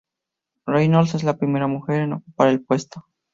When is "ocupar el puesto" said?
2.13-3.05